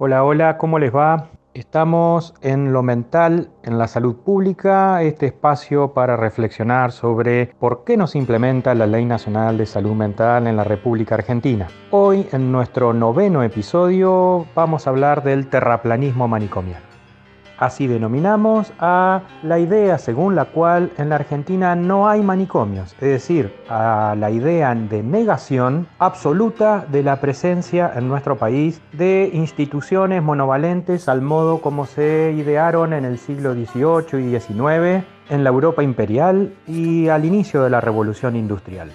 [0.00, 1.26] Hola, hola, ¿cómo les va?
[1.54, 7.96] Estamos en lo mental, en la salud pública, este espacio para reflexionar sobre por qué
[7.96, 11.66] no se implementa la Ley Nacional de Salud Mental en la República Argentina.
[11.90, 16.87] Hoy, en nuestro noveno episodio, vamos a hablar del terraplanismo manicomial.
[17.58, 23.08] Así denominamos a la idea según la cual en la Argentina no hay manicomios, es
[23.08, 30.22] decir, a la idea de negación absoluta de la presencia en nuestro país de instituciones
[30.22, 35.82] monovalentes al modo como se idearon en el siglo XVIII y XIX en la Europa
[35.82, 38.90] imperial y al inicio de la Revolución Industrial.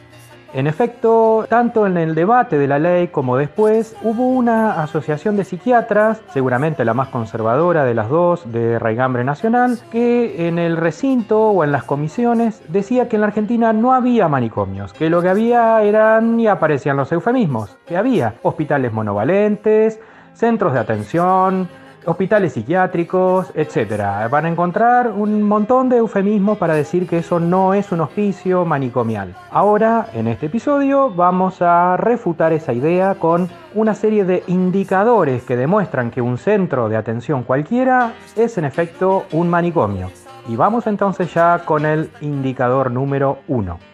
[0.53, 5.45] En efecto, tanto en el debate de la ley como después, hubo una asociación de
[5.45, 11.49] psiquiatras, seguramente la más conservadora de las dos, de Raigambre Nacional, que en el recinto
[11.49, 15.29] o en las comisiones decía que en la Argentina no había manicomios, que lo que
[15.29, 19.99] había eran, y aparecían los eufemismos, que había hospitales monovalentes,
[20.33, 21.67] centros de atención,
[22.05, 24.29] hospitales psiquiátricos, etc.
[24.29, 28.65] Van a encontrar un montón de eufemismos para decir que eso no es un hospicio
[28.65, 29.35] manicomial.
[29.51, 35.57] Ahora, en este episodio, vamos a refutar esa idea con una serie de indicadores que
[35.57, 40.09] demuestran que un centro de atención cualquiera es en efecto un manicomio.
[40.47, 43.92] Y vamos entonces ya con el indicador número 1.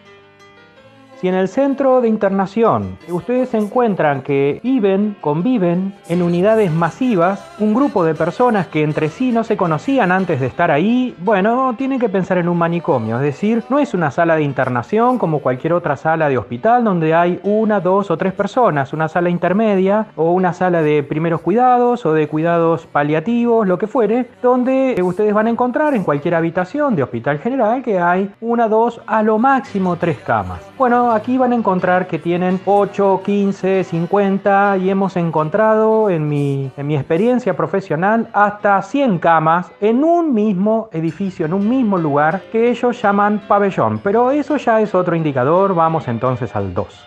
[1.20, 7.74] Si en el centro de internación ustedes encuentran que viven, conviven en unidades masivas, un
[7.74, 12.00] grupo de personas que entre sí no se conocían antes de estar ahí, bueno, tienen
[12.00, 15.74] que pensar en un manicomio, es decir, no es una sala de internación como cualquier
[15.74, 20.32] otra sala de hospital donde hay una, dos o tres personas, una sala intermedia o
[20.32, 25.48] una sala de primeros cuidados o de cuidados paliativos, lo que fuere, donde ustedes van
[25.48, 29.96] a encontrar en cualquier habitación de hospital general que hay una, dos, a lo máximo
[29.96, 30.60] tres camas.
[30.78, 36.70] Bueno, aquí van a encontrar que tienen 8, 15, 50 y hemos encontrado en mi,
[36.76, 42.42] en mi experiencia profesional hasta 100 camas en un mismo edificio, en un mismo lugar
[42.52, 44.00] que ellos llaman pabellón.
[44.02, 47.06] Pero eso ya es otro indicador, vamos entonces al 2.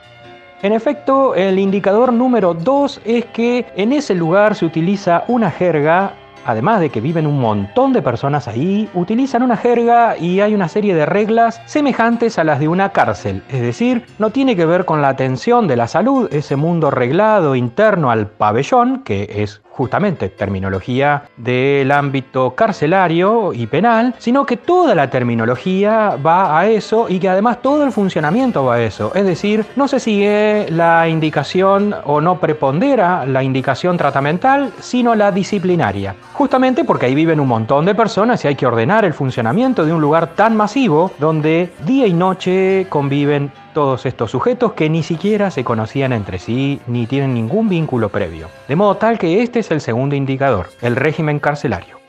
[0.64, 6.14] En efecto, el indicador número 2 es que en ese lugar se utiliza una jerga
[6.46, 10.68] además de que viven un montón de personas ahí, utilizan una jerga y hay una
[10.68, 13.44] serie de reglas semejantes a las de una cárcel.
[13.50, 17.56] Es decir, no tiene que ver con la atención de la salud, ese mundo reglado
[17.56, 24.94] interno al pabellón, que es justamente terminología del ámbito carcelario y penal, sino que toda
[24.94, 29.12] la terminología va a eso y que además todo el funcionamiento va a eso.
[29.16, 35.32] Es decir, no se sigue la indicación o no prepondera la indicación tratamental, sino la
[35.32, 36.16] disciplinaria.
[36.34, 39.94] Justamente porque ahí viven un montón de personas y hay que ordenar el funcionamiento de
[39.94, 45.52] un lugar tan masivo donde día y noche conviven todos estos sujetos que ni siquiera
[45.52, 48.48] se conocían entre sí ni tienen ningún vínculo previo.
[48.68, 52.04] De modo tal que este es el segundo indicador, el régimen carcelario.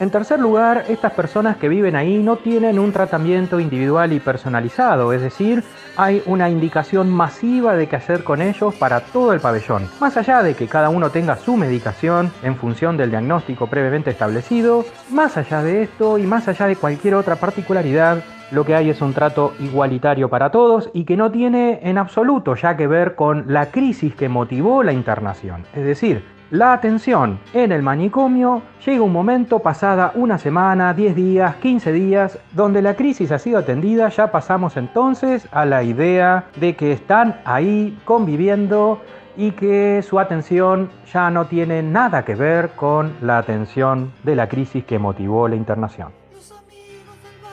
[0.00, 5.12] En tercer lugar, estas personas que viven ahí no tienen un tratamiento individual y personalizado,
[5.12, 5.64] es decir,
[5.96, 9.90] hay una indicación masiva de qué hacer con ellos para todo el pabellón.
[9.98, 14.84] Más allá de que cada uno tenga su medicación en función del diagnóstico previamente establecido,
[15.10, 19.00] más allá de esto y más allá de cualquier otra particularidad, lo que hay es
[19.02, 23.52] un trato igualitario para todos y que no tiene en absoluto ya que ver con
[23.52, 25.64] la crisis que motivó la internación.
[25.74, 31.56] Es decir, la atención en el manicomio llega un momento pasada una semana, 10 días,
[31.56, 36.74] 15 días, donde la crisis ha sido atendida, ya pasamos entonces a la idea de
[36.74, 39.02] que están ahí conviviendo
[39.36, 44.48] y que su atención ya no tiene nada que ver con la atención de la
[44.48, 46.17] crisis que motivó la internación.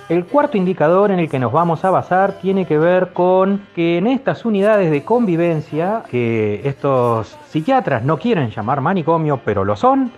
[0.07, 3.97] El cuarto indicador en el que nos vamos a basar tiene que ver con que
[3.97, 10.11] en estas unidades de convivencia, que estos psiquiatras no quieren llamar manicomio, pero lo son,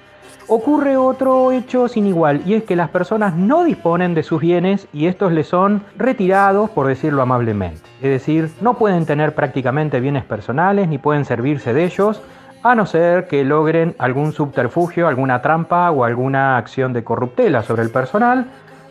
[0.50, 4.90] ocurre otro hecho sin igual, y es que las personas no disponen de sus bienes
[4.92, 7.90] y estos les son retirados, por decirlo amablemente.
[8.02, 12.22] Es decir, no pueden tener prácticamente bienes personales ni pueden servirse de ellos,
[12.62, 17.84] a no ser que logren algún subterfugio, alguna trampa o alguna acción de corruptela sobre
[17.84, 18.48] el personal,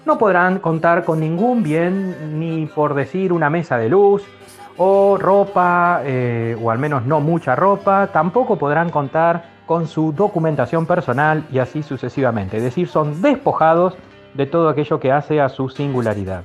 [0.07, 4.23] no podrán contar con ningún bien, ni por decir una mesa de luz
[4.79, 10.87] o ropa, eh, o al menos no mucha ropa, tampoco podrán contar con su documentación
[10.87, 12.59] personal y así sucesivamente.
[12.59, 13.97] Es decir, son despojados
[14.35, 16.45] de todo aquello que hace a su singularidad.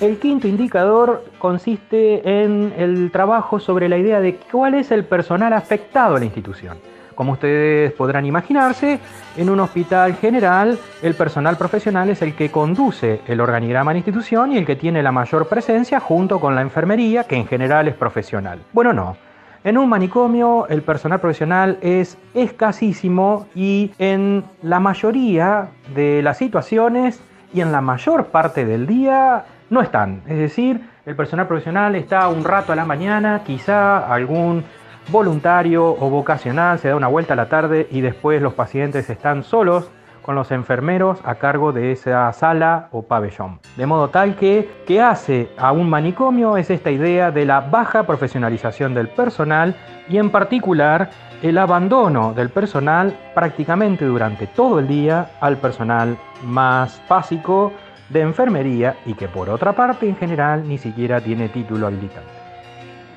[0.00, 5.52] El quinto indicador consiste en el trabajo sobre la idea de cuál es el personal
[5.54, 6.76] afectado a la institución.
[7.14, 8.98] Como ustedes podrán imaginarse,
[9.36, 13.98] en un hospital general el personal profesional es el que conduce el organigrama de la
[13.98, 17.88] institución y el que tiene la mayor presencia junto con la enfermería, que en general
[17.88, 18.60] es profesional.
[18.72, 19.16] Bueno, no.
[19.62, 27.20] En un manicomio el personal profesional es escasísimo y en la mayoría de las situaciones
[27.54, 30.20] y en la mayor parte del día no están.
[30.28, 34.64] Es decir, el personal profesional está un rato a la mañana, quizá algún
[35.08, 39.42] voluntario o vocacional se da una vuelta a la tarde y después los pacientes están
[39.42, 39.90] solos
[40.22, 43.60] con los enfermeros a cargo de esa sala o pabellón.
[43.76, 48.04] De modo tal que, que hace a un manicomio es esta idea de la baja
[48.04, 49.76] profesionalización del personal
[50.08, 51.10] y en particular
[51.42, 57.72] el abandono del personal prácticamente durante todo el día al personal más básico
[58.08, 62.43] de enfermería y que por otra parte en general ni siquiera tiene título habilitante.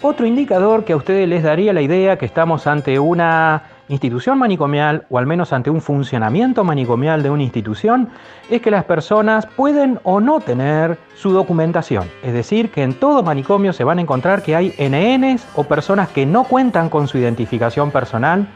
[0.02, 5.08] Otro indicador que a ustedes les daría la idea que estamos ante una institución manicomial
[5.10, 8.10] o al menos ante un funcionamiento manicomial de una institución
[8.48, 12.08] es que las personas pueden o no tener su documentación.
[12.22, 16.10] Es decir, que en todo manicomio se van a encontrar que hay NNs o personas
[16.10, 18.48] que no cuentan con su identificación personal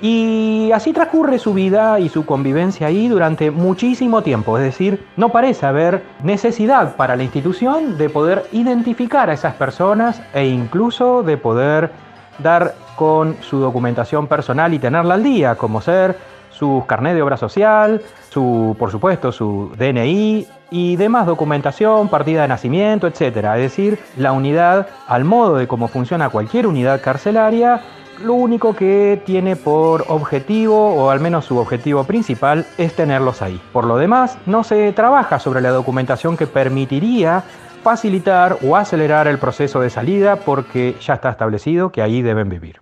[0.00, 4.58] y así transcurre su vida y su convivencia ahí durante muchísimo tiempo.
[4.58, 10.22] Es decir, no parece haber necesidad para la institución de poder identificar a esas personas
[10.34, 11.90] e incluso de poder
[12.38, 16.16] dar con su documentación personal y tenerla al día, como ser
[16.50, 22.48] su carnet de obra social, su, por supuesto, su DNI y demás documentación, partida de
[22.48, 23.20] nacimiento, etc.
[23.54, 27.80] Es decir, la unidad, al modo de cómo funciona cualquier unidad carcelaria,
[28.22, 33.60] lo único que tiene por objetivo, o al menos su objetivo principal, es tenerlos ahí.
[33.72, 37.42] Por lo demás, no se trabaja sobre la documentación que permitiría
[37.82, 42.80] facilitar o acelerar el proceso de salida porque ya está establecido que ahí deben vivir.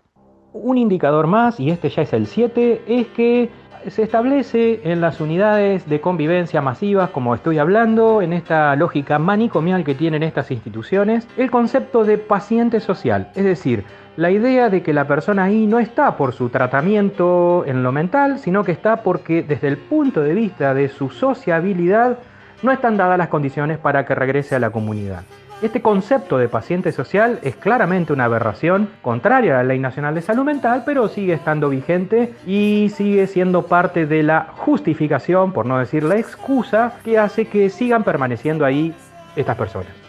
[0.53, 3.51] Un indicador más, y este ya es el 7, es que
[3.89, 9.85] se establece en las unidades de convivencia masivas, como estoy hablando, en esta lógica manicomial
[9.85, 13.85] que tienen estas instituciones, el concepto de paciente social, es decir,
[14.17, 18.39] la idea de que la persona ahí no está por su tratamiento en lo mental,
[18.39, 22.19] sino que está porque desde el punto de vista de su sociabilidad
[22.63, 25.23] no están dadas las condiciones para que regrese a la comunidad.
[25.63, 30.21] Este concepto de paciente social es claramente una aberración contraria a la Ley Nacional de
[30.21, 35.79] Salud Mental, pero sigue estando vigente y sigue siendo parte de la justificación, por no
[35.79, 38.95] decir la excusa, que hace que sigan permaneciendo ahí
[39.35, 40.06] estas personas.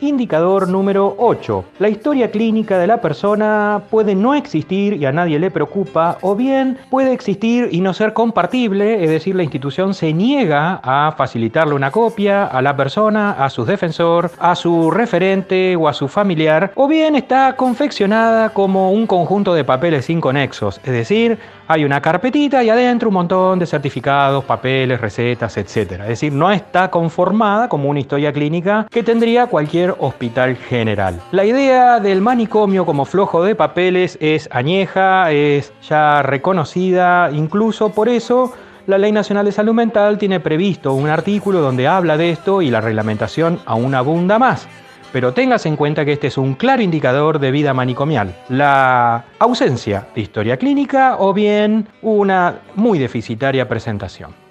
[0.00, 1.64] Indicador número 8.
[1.78, 6.34] La historia clínica de la persona puede no existir y a nadie le preocupa, o
[6.34, 11.74] bien puede existir y no ser compartible, es decir, la institución se niega a facilitarle
[11.74, 16.72] una copia a la persona, a su defensor, a su referente o a su familiar,
[16.74, 22.00] o bien está confeccionada como un conjunto de papeles sin conexos, es decir, hay una
[22.00, 25.92] carpetita y adentro un montón de certificados, papeles, recetas, etc.
[26.02, 31.20] Es decir, no está conformada como una historia clínica que tendría cualquier hospital general.
[31.32, 38.08] La idea del manicomio como flojo de papeles es añeja, es ya reconocida, incluso por
[38.08, 38.52] eso
[38.86, 42.70] la Ley Nacional de Salud Mental tiene previsto un artículo donde habla de esto y
[42.70, 44.68] la reglamentación aún abunda más
[45.14, 48.34] pero tengas en cuenta que este es un claro indicador de vida manicomial.
[48.48, 54.43] La ausencia de historia clínica o bien una muy deficitaria presentación.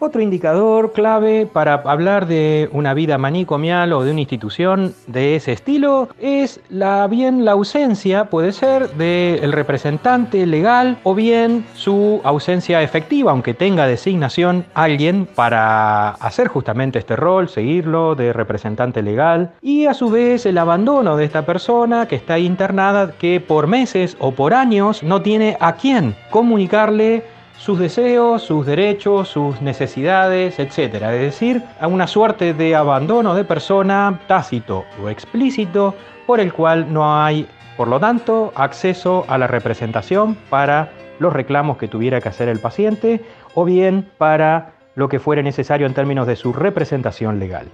[0.00, 5.50] Otro indicador clave para hablar de una vida manicomial o de una institución de ese
[5.52, 12.80] estilo es la bien la ausencia, puede ser, del representante legal o bien su ausencia
[12.80, 19.86] efectiva, aunque tenga designación alguien para hacer justamente este rol, seguirlo de representante legal, y
[19.86, 24.30] a su vez el abandono de esta persona que está internada, que por meses o
[24.30, 27.24] por años no tiene a quién comunicarle
[27.58, 30.94] sus deseos, sus derechos, sus necesidades, etc.
[30.94, 35.94] Es decir, a una suerte de abandono de persona tácito o explícito
[36.26, 37.46] por el cual no hay,
[37.76, 42.60] por lo tanto, acceso a la representación para los reclamos que tuviera que hacer el
[42.60, 43.24] paciente
[43.54, 47.68] o bien para lo que fuera necesario en términos de su representación legal.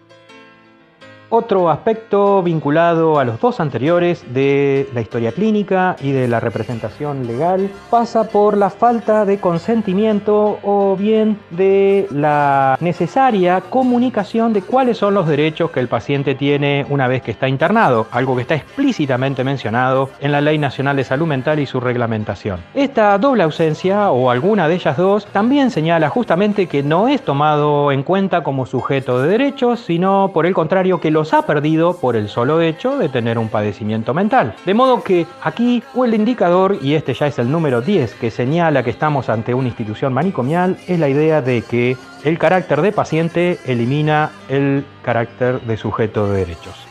[1.30, 7.26] Otro aspecto vinculado a los dos anteriores de la historia clínica y de la representación
[7.26, 14.98] legal pasa por la falta de consentimiento o bien de la necesaria comunicación de cuáles
[14.98, 18.54] son los derechos que el paciente tiene una vez que está internado, algo que está
[18.54, 22.60] explícitamente mencionado en la Ley Nacional de Salud Mental y su reglamentación.
[22.74, 27.92] Esta doble ausencia o alguna de ellas dos también señala justamente que no es tomado
[27.92, 32.16] en cuenta como sujeto de derechos, sino por el contrario que los ha perdido por
[32.16, 34.56] el solo hecho de tener un padecimiento mental.
[34.66, 38.82] De modo que aquí el indicador, y este ya es el número 10 que señala
[38.82, 43.58] que estamos ante una institución manicomial, es la idea de que el carácter de paciente
[43.64, 46.83] elimina el carácter de sujeto de derechos.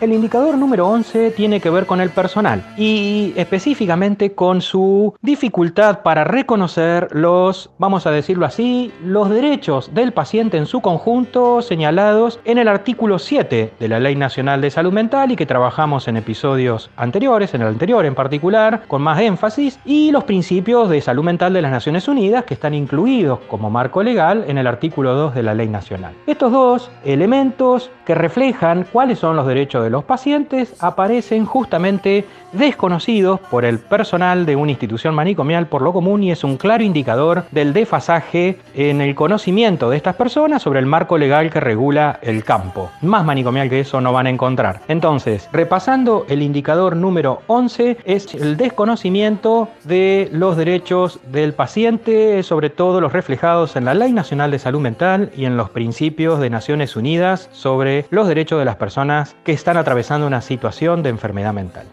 [0.00, 6.02] El indicador número 11 tiene que ver con el personal y específicamente con su dificultad
[6.02, 12.38] para reconocer los, vamos a decirlo así, los derechos del paciente en su conjunto señalados
[12.44, 16.16] en el artículo 7 de la Ley Nacional de Salud Mental y que trabajamos en
[16.16, 21.24] episodios anteriores, en el anterior en particular, con más énfasis, y los principios de salud
[21.24, 25.34] mental de las Naciones Unidas que están incluidos como marco legal en el artículo 2
[25.34, 26.14] de la Ley Nacional.
[26.28, 33.64] Estos dos elementos que reflejan cuáles son los derechos los pacientes aparecen justamente desconocidos por
[33.64, 37.72] el personal de una institución manicomial por lo común y es un claro indicador del
[37.72, 42.90] desfasaje en el conocimiento de estas personas sobre el marco legal que regula el campo.
[43.02, 44.80] Más manicomial que eso no van a encontrar.
[44.88, 52.70] Entonces, repasando el indicador número 11 es el desconocimiento de los derechos del paciente, sobre
[52.70, 56.50] todo los reflejados en la Ley Nacional de Salud Mental y en los principios de
[56.50, 61.52] Naciones Unidas sobre los derechos de las personas que están atravesando una situación de enfermedad
[61.52, 61.86] mental.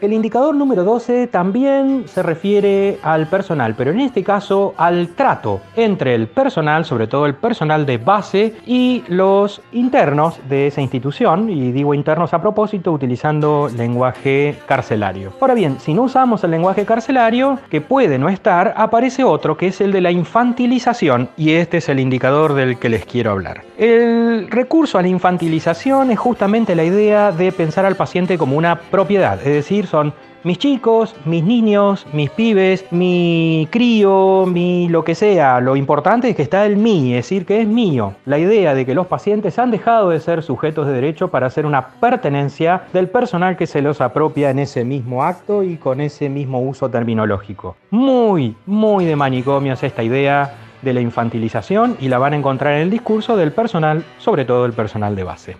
[0.00, 5.60] El indicador número 12 también se refiere al personal, pero en este caso al trato
[5.74, 11.50] entre el personal, sobre todo el personal de base, y los internos de esa institución,
[11.50, 15.32] y digo internos a propósito utilizando lenguaje carcelario.
[15.40, 19.66] Ahora bien, si no usamos el lenguaje carcelario, que puede no estar, aparece otro que
[19.66, 23.62] es el de la infantilización, y este es el indicador del que les quiero hablar.
[23.76, 28.76] El recurso a la infantilización es justamente la idea de pensar al paciente como una
[28.78, 30.12] propiedad, es decir, son
[30.44, 35.60] mis chicos, mis niños, mis pibes, mi crío, mi lo que sea.
[35.60, 38.14] Lo importante es que está el mí, es decir, que es mío.
[38.24, 41.66] La idea de que los pacientes han dejado de ser sujetos de derecho para ser
[41.66, 46.28] una pertenencia del personal que se los apropia en ese mismo acto y con ese
[46.28, 47.76] mismo uso terminológico.
[47.90, 52.82] Muy, muy de manicomios esta idea de la infantilización y la van a encontrar en
[52.82, 55.56] el discurso del personal, sobre todo el personal de base.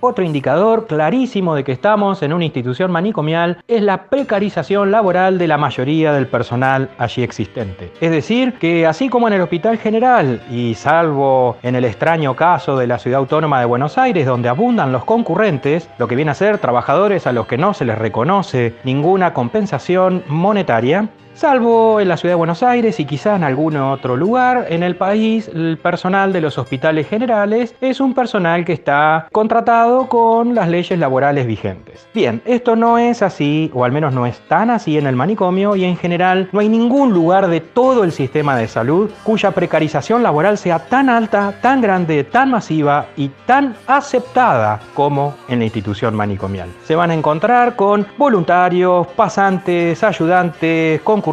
[0.00, 5.48] Otro indicador clarísimo de que estamos en una institución manicomial es la precarización laboral de
[5.48, 7.90] la mayoría del personal allí existente.
[8.00, 12.76] Es decir, que así como en el Hospital General, y salvo en el extraño caso
[12.76, 16.34] de la Ciudad Autónoma de Buenos Aires, donde abundan los concurrentes, lo que viene a
[16.34, 22.16] ser trabajadores a los que no se les reconoce ninguna compensación monetaria, Salvo en la
[22.16, 26.32] ciudad de Buenos Aires y quizá en algún otro lugar en el país, el personal
[26.32, 32.06] de los hospitales generales es un personal que está contratado con las leyes laborales vigentes.
[32.14, 35.74] Bien, esto no es así, o al menos no es tan así en el manicomio
[35.74, 40.22] y en general no hay ningún lugar de todo el sistema de salud cuya precarización
[40.22, 46.14] laboral sea tan alta, tan grande, tan masiva y tan aceptada como en la institución
[46.14, 46.68] manicomial.
[46.84, 51.23] Se van a encontrar con voluntarios, pasantes, ayudantes, con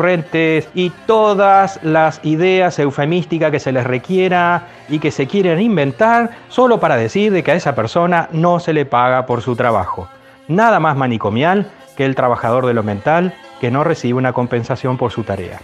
[0.73, 6.79] y todas las ideas eufemísticas que se les requiera y que se quieren inventar solo
[6.79, 10.07] para decir de que a esa persona no se le paga por su trabajo.
[10.47, 15.11] Nada más manicomial que el trabajador de lo mental que no recibe una compensación por
[15.11, 15.59] su tarea.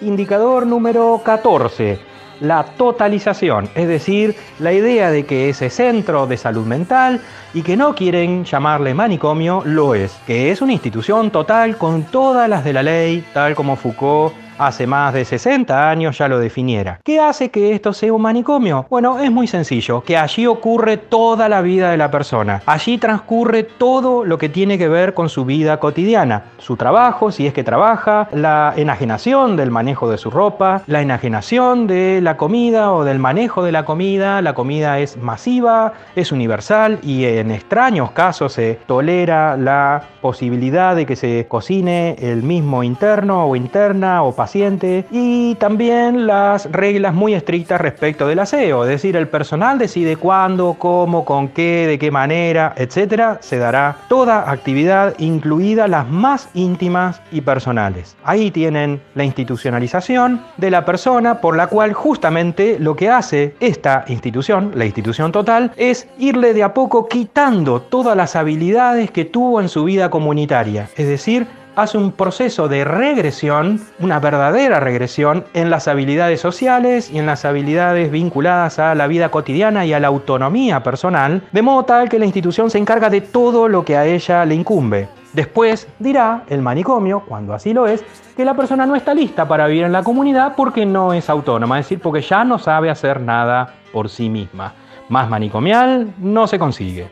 [0.00, 2.11] Indicador número 14
[2.42, 7.20] la totalización, es decir, la idea de que ese centro de salud mental
[7.54, 12.48] y que no quieren llamarle manicomio lo es, que es una institución total con todas
[12.48, 17.00] las de la ley, tal como Foucault hace más de 60 años ya lo definiera.
[17.04, 18.86] ¿Qué hace que esto sea un manicomio?
[18.90, 22.62] Bueno, es muy sencillo, que allí ocurre toda la vida de la persona.
[22.66, 27.46] Allí transcurre todo lo que tiene que ver con su vida cotidiana, su trabajo, si
[27.46, 32.92] es que trabaja, la enajenación del manejo de su ropa, la enajenación de la comida
[32.92, 34.42] o del manejo de la comida.
[34.42, 41.06] La comida es masiva, es universal y en extraños casos se tolera la posibilidad de
[41.06, 47.80] que se cocine el mismo interno o interna o y también las reglas muy estrictas
[47.80, 52.74] respecto del aseo, es decir, el personal decide cuándo, cómo, con qué, de qué manera,
[52.76, 58.14] etcétera, se dará toda actividad, incluida las más íntimas y personales.
[58.24, 64.04] Ahí tienen la institucionalización de la persona por la cual justamente lo que hace esta
[64.08, 69.62] institución, la institución total, es irle de a poco quitando todas las habilidades que tuvo
[69.62, 75.70] en su vida comunitaria, es decir, hace un proceso de regresión, una verdadera regresión en
[75.70, 80.08] las habilidades sociales y en las habilidades vinculadas a la vida cotidiana y a la
[80.08, 84.06] autonomía personal, de modo tal que la institución se encarga de todo lo que a
[84.06, 85.08] ella le incumbe.
[85.32, 88.04] Después dirá el manicomio, cuando así lo es,
[88.36, 91.78] que la persona no está lista para vivir en la comunidad porque no es autónoma,
[91.78, 94.74] es decir, porque ya no sabe hacer nada por sí misma.
[95.08, 97.10] Más manicomial no se consigue.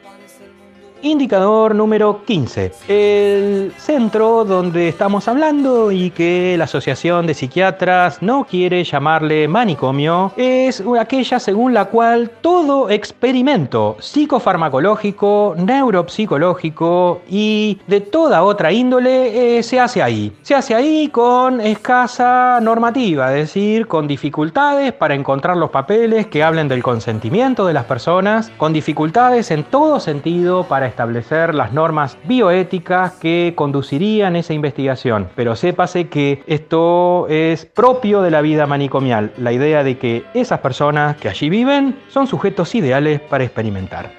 [1.02, 2.72] Indicador número 15.
[2.88, 10.32] El centro donde estamos hablando y que la Asociación de Psiquiatras no quiere llamarle manicomio
[10.36, 19.62] es aquella según la cual todo experimento psicofarmacológico, neuropsicológico y de toda otra índole eh,
[19.62, 20.32] se hace ahí.
[20.42, 26.42] Se hace ahí con escasa normativa, es decir, con dificultades para encontrar los papeles que
[26.42, 32.18] hablen del consentimiento de las personas, con dificultades en todo sentido para establecer las normas
[32.24, 35.28] bioéticas que conducirían esa investigación.
[35.34, 40.60] Pero sépase que esto es propio de la vida manicomial, la idea de que esas
[40.60, 44.10] personas que allí viven son sujetos ideales para experimentar.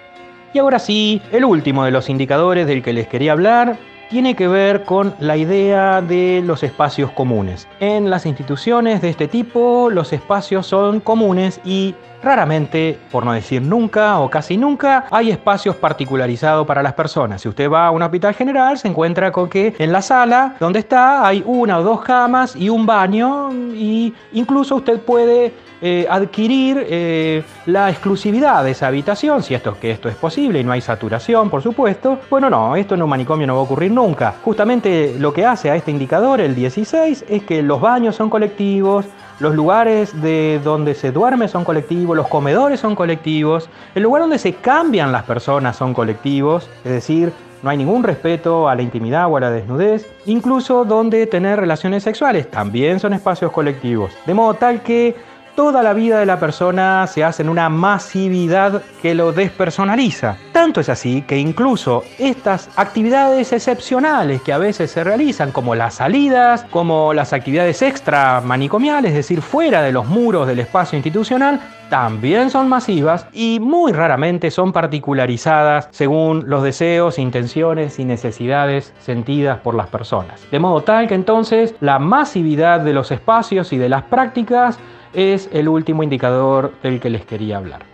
[0.53, 3.77] Y ahora sí, el último de los indicadores del que les quería hablar
[4.09, 7.69] tiene que ver con la idea de los espacios comunes.
[7.79, 13.61] En las instituciones de este tipo, los espacios son comunes y Raramente, por no decir
[13.61, 17.41] nunca o casi nunca, hay espacios particularizados para las personas.
[17.41, 20.79] Si usted va a un hospital general, se encuentra con que en la sala donde
[20.79, 26.85] está hay una o dos camas y un baño y incluso usted puede eh, adquirir
[26.87, 30.81] eh, la exclusividad de esa habitación, si esto, que esto es posible y no hay
[30.81, 32.19] saturación, por supuesto.
[32.29, 34.35] Bueno, no, esto en un manicomio no va a ocurrir nunca.
[34.43, 39.07] Justamente lo que hace a este indicador, el 16, es que los baños son colectivos,
[39.41, 44.37] los lugares de donde se duerme son colectivos, los comedores son colectivos, el lugar donde
[44.37, 47.33] se cambian las personas son colectivos, es decir,
[47.63, 52.03] no hay ningún respeto a la intimidad o a la desnudez, incluso donde tener relaciones
[52.03, 55.15] sexuales también son espacios colectivos, de modo tal que
[55.55, 60.37] toda la vida de la persona se hace en una masividad que lo despersonaliza.
[60.51, 65.95] Tanto es así que incluso estas actividades excepcionales que a veces se realizan, como las
[65.95, 71.59] salidas, como las actividades extra manicomiales, es decir, fuera de los muros del espacio institucional,
[71.91, 79.59] también son masivas y muy raramente son particularizadas según los deseos, intenciones y necesidades sentidas
[79.59, 80.41] por las personas.
[80.51, 84.79] De modo tal que entonces la masividad de los espacios y de las prácticas
[85.13, 87.91] es el último indicador del que les quería hablar.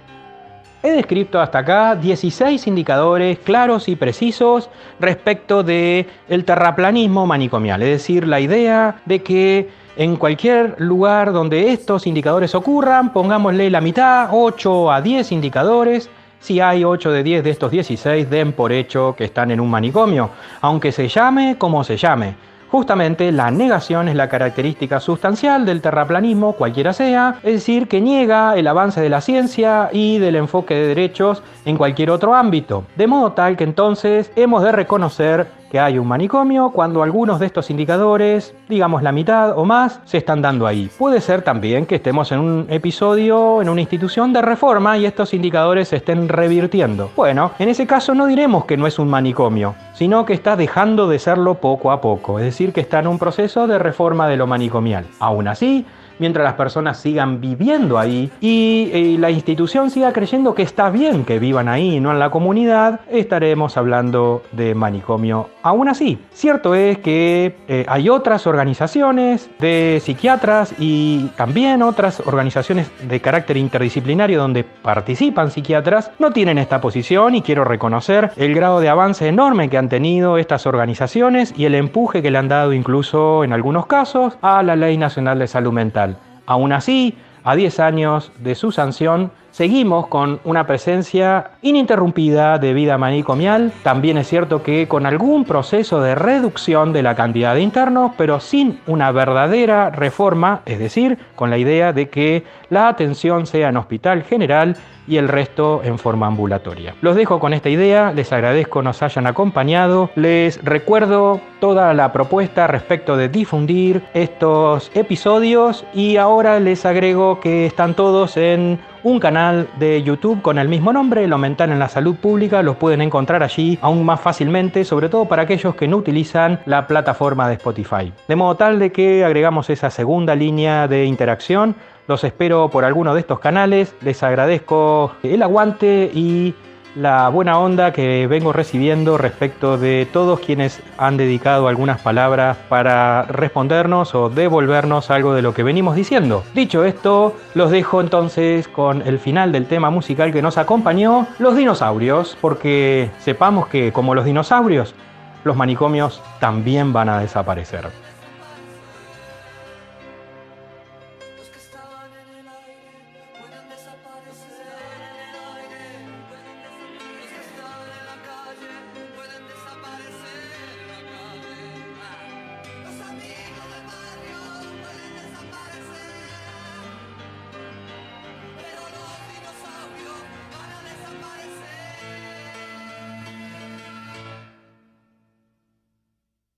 [0.83, 4.69] He descrito hasta acá 16 indicadores claros y precisos
[4.99, 6.07] respecto de
[6.45, 13.11] terraplanismo manicomial, es decir, la idea de que en cualquier lugar donde estos indicadores ocurran,
[13.11, 18.29] pongámosle la mitad, 8 a 10 indicadores, si hay 8 de 10 de estos 16,
[18.29, 20.29] den por hecho que están en un manicomio,
[20.61, 22.35] aunque se llame como se llame.
[22.69, 28.57] Justamente la negación es la característica sustancial del terraplanismo, cualquiera sea, es decir, que niega
[28.57, 32.83] el avance de la ciencia y del enfoque de derechos en cualquier otro ámbito.
[32.95, 37.45] De modo tal que entonces hemos de reconocer que hay un manicomio cuando algunos de
[37.45, 40.89] estos indicadores, digamos la mitad o más, se están dando ahí.
[40.97, 45.33] Puede ser también que estemos en un episodio, en una institución de reforma y estos
[45.33, 47.11] indicadores se estén revirtiendo.
[47.15, 51.07] Bueno, en ese caso no diremos que no es un manicomio, sino que está dejando
[51.07, 54.37] de serlo poco a poco, es decir, que está en un proceso de reforma de
[54.37, 55.05] lo manicomial.
[55.19, 55.85] Aún así,
[56.19, 61.39] mientras las personas sigan viviendo ahí y, la institución siga creyendo que está bien que
[61.39, 65.49] vivan ahí no en la comunidad, estaremos hablando de manicomio.
[65.63, 72.91] Aún así, cierto es que eh, hay otras organizaciones de psiquiatras y también otras organizaciones
[73.07, 78.79] de carácter interdisciplinario donde participan psiquiatras, no tienen esta posición y quiero reconocer el grado
[78.79, 82.73] de avance enorme que han tenido estas organizaciones y el empuje que le han dado
[82.73, 86.06] incluso en algunos casos a la Ley Nacional de Salud Mental.
[86.47, 92.99] Aún así, a 10 años de su sanción, seguimos con una presencia ininterrumpida de vida
[92.99, 93.73] manicomial.
[93.81, 98.39] También es cierto que con algún proceso de reducción de la cantidad de internos, pero
[98.39, 103.77] sin una verdadera reforma, es decir, con la idea de que la atención sea en
[103.77, 106.93] hospital general y el resto en forma ambulatoria.
[107.01, 112.67] Los dejo con esta idea, les agradezco nos hayan acompañado, les recuerdo toda la propuesta
[112.67, 119.69] respecto de difundir estos episodios y ahora les agrego que están todos en un canal
[119.79, 123.41] de YouTube con el mismo nombre, Lo Mental en la Salud Pública, los pueden encontrar
[123.41, 128.11] allí aún más fácilmente, sobre todo para aquellos que no utilizan la plataforma de Spotify.
[128.27, 131.75] De modo tal de que agregamos esa segunda línea de interacción
[132.07, 133.93] los espero por alguno de estos canales.
[134.01, 136.53] Les agradezco el aguante y
[136.97, 143.23] la buena onda que vengo recibiendo respecto de todos quienes han dedicado algunas palabras para
[143.23, 146.43] respondernos o devolvernos algo de lo que venimos diciendo.
[146.55, 151.55] Dicho esto, los dejo entonces con el final del tema musical que nos acompañó, los
[151.55, 154.95] dinosaurios, porque sepamos que como los dinosaurios,
[155.43, 157.89] los manicomios también van a desaparecer.